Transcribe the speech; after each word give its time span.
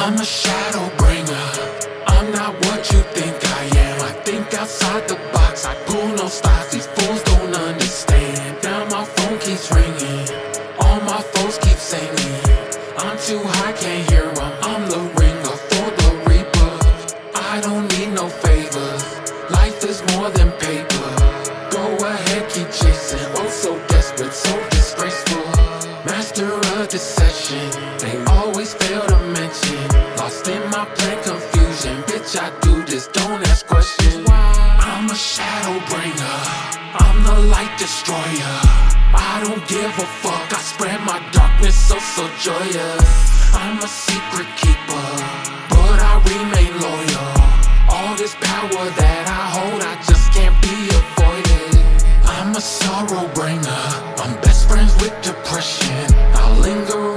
I'm 0.00 0.14
a 0.14 0.24
shadow 0.24 0.88
bringer. 0.96 1.46
I'm 2.06 2.30
not 2.32 2.54
what 2.64 2.80
you 2.92 3.00
think 3.18 3.36
I 3.60 3.64
am. 3.86 4.00
I 4.00 4.12
think 4.22 4.54
outside 4.54 5.08
the 5.08 5.16
box. 5.32 5.64
I 5.66 5.74
pull 5.86 6.06
no 6.16 6.28
stops. 6.28 6.72
These 6.72 6.86
fools 6.86 7.22
don't 7.24 7.54
understand. 7.54 8.62
Now 8.62 8.84
my 8.86 9.04
phone 9.04 9.38
keeps 9.40 9.70
ringing. 9.72 10.26
All 10.78 11.00
my 11.00 11.20
foes 11.32 11.58
keep 11.58 11.76
singing. 11.76 12.40
I'm 12.96 13.18
too 13.18 13.42
high, 13.42 13.72
can't 13.72 14.08
hear 14.10 14.30
hear 14.30 14.44
'em. 14.44 14.52
I'm 14.70 14.88
the 14.88 15.02
ringer 15.20 15.56
for 15.68 15.86
the 16.00 16.10
reaper. 16.30 16.72
I 17.52 17.60
don't 17.60 17.86
need 17.94 18.10
no 18.20 18.28
favors. 18.44 19.04
Life 19.50 19.82
is 19.84 19.98
more 20.12 20.30
than 20.30 20.50
paper. 20.66 21.10
Go 21.76 21.84
ahead, 22.12 22.44
keep 22.54 22.70
chasing. 22.80 23.26
Oh, 23.40 23.50
so 23.50 23.70
desperate, 23.88 24.34
so 24.46 24.54
disgraceful. 24.70 25.46
Master 26.06 26.48
of 26.74 26.88
deception. 26.88 27.66
They 27.98 28.14
always 28.36 28.74
fail 28.74 29.07
in 30.48 30.70
my 30.70 30.84
plan, 30.96 31.22
confusion. 31.22 32.02
Bitch, 32.08 32.36
I 32.40 32.48
do 32.60 32.82
this, 32.84 33.06
don't 33.08 33.42
ask 33.48 33.66
questions. 33.66 34.26
I'm 34.28 35.10
a 35.10 35.14
shadow 35.14 35.76
bringer. 35.90 36.38
I'm 37.04 37.18
the 37.22 37.38
light 37.52 37.74
destroyer. 37.78 38.56
I 39.12 39.40
don't 39.44 39.64
give 39.68 39.92
a 40.04 40.06
fuck. 40.22 40.48
I 40.52 40.60
spread 40.72 41.00
my 41.02 41.20
darkness 41.32 41.76
so 41.76 41.98
so 41.98 42.24
joyous. 42.40 43.08
I'm 43.54 43.78
a 43.78 43.88
secret 43.88 44.48
keeper, 44.56 45.06
but 45.72 45.98
I 46.10 46.14
remain 46.32 46.72
loyal. 46.86 47.32
All 47.92 48.16
this 48.16 48.34
power 48.40 48.84
that 49.00 49.24
I 49.40 49.42
hold, 49.56 49.82
I 49.82 49.94
just 50.08 50.32
can't 50.32 50.56
be 50.62 50.76
avoided. 51.00 51.78
I'm 52.24 52.56
a 52.56 52.60
sorrow 52.60 53.28
bringer. 53.34 53.84
I'm 54.22 54.34
best 54.40 54.68
friends 54.68 54.94
with 55.02 55.14
depression. 55.22 56.06
I 56.34 56.58
linger 56.60 57.07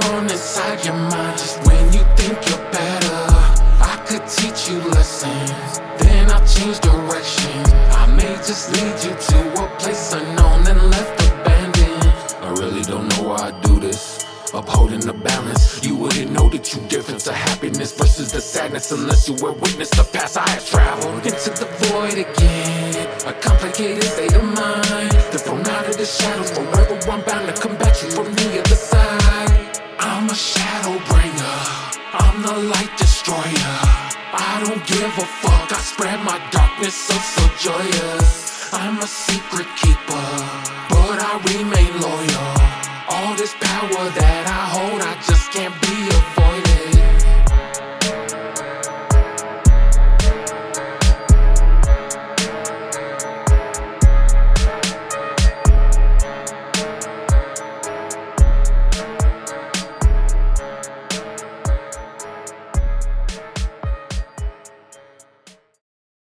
you 4.72 4.80
lessons, 4.90 5.78
then 5.98 6.30
I'll 6.30 6.46
change 6.46 6.80
direction. 6.80 7.62
I 8.00 8.06
may 8.16 8.34
just 8.48 8.72
lead 8.72 8.96
you 9.04 9.12
to 9.28 9.64
a 9.64 9.66
place 9.78 10.12
unknown 10.12 10.66
and 10.66 10.90
left 10.90 11.16
abandoned. 11.28 12.04
I 12.40 12.48
really 12.58 12.82
don't 12.82 13.08
know 13.10 13.28
why 13.28 13.48
I 13.48 13.60
do 13.60 13.78
this. 13.78 14.24
Upholding 14.54 15.00
the 15.00 15.12
balance, 15.12 15.84
you 15.84 15.96
wouldn't 15.96 16.30
know 16.30 16.48
the 16.48 16.58
true 16.58 16.82
difference 16.88 17.26
of 17.26 17.34
happiness 17.34 17.92
versus 17.92 18.32
the 18.32 18.40
sadness 18.40 18.92
unless 18.92 19.28
you 19.28 19.34
were 19.42 19.52
witness 19.52 19.90
the 19.90 20.04
past 20.04 20.36
I 20.36 20.48
have 20.48 20.66
traveled 20.66 21.24
into 21.26 21.50
the 21.50 21.68
void 21.84 22.18
again. 22.26 23.06
A 23.26 23.32
complicated 23.40 24.04
state 24.04 24.34
of 24.34 24.44
mind. 24.44 25.12
Then 25.32 25.42
from 25.46 25.60
out 25.60 25.88
of 25.88 25.96
the 25.96 26.06
shadows, 26.06 26.50
forever 26.50 26.98
I'm 27.10 27.22
bound 27.24 27.54
to 27.54 27.60
come 27.60 27.76
back 27.76 28.02
you 28.02 28.10
from 28.10 28.34
the 28.34 28.60
other 28.60 28.76
side. 28.76 29.80
I'm 29.98 30.28
a 30.28 30.34
shadow 30.34 30.96
bringer. 31.08 31.58
I'm 32.12 32.42
the 32.42 32.56
light 32.72 32.92
destroyer. 32.98 33.91
I 34.34 34.64
don't 34.64 34.84
give 34.86 35.12
a 35.18 35.26
fuck. 35.42 35.72
I 35.72 35.78
spread 35.78 36.24
my 36.24 36.38
darkness 36.50 36.94
so 36.94 37.14
so 37.14 37.44
joyous. 37.58 38.72
I'm 38.72 38.98
a 38.98 39.06
secret 39.06 39.68
keeper, 39.76 40.26